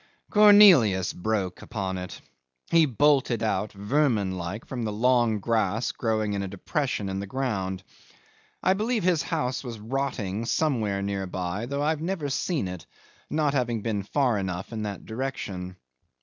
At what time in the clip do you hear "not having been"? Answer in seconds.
13.29-14.01